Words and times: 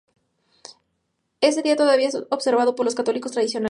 Ese 1.41 1.61
día 1.63 1.75
todavía 1.75 2.07
es 2.07 2.15
observado 2.31 2.73
por 2.75 2.85
los 2.85 2.95
católicos 2.95 3.31
tradicionalistas. 3.33 3.59